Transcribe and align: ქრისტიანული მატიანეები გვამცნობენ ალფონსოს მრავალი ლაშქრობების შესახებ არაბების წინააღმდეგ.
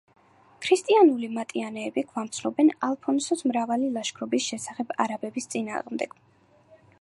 ქრისტიანული 0.67 1.27
მატიანეები 1.33 2.03
გვამცნობენ 2.15 2.71
ალფონსოს 2.87 3.45
მრავალი 3.51 3.93
ლაშქრობების 3.99 4.49
შესახებ 4.55 4.97
არაბების 5.07 5.49
წინააღმდეგ. 5.55 6.19